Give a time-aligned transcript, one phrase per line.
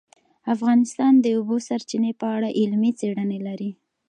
[0.53, 3.71] افغانستان د د اوبو سرچینې په اړه علمي څېړنې لري.